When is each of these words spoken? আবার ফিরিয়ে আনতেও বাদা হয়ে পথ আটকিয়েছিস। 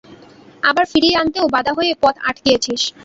আবার 0.63 0.85
ফিরিয়ে 0.91 1.19
আনতেও 1.21 1.45
বাদা 1.55 1.71
হয়ে 1.77 1.93
পথ 2.03 2.15
আটকিয়েছিস। 2.29 2.81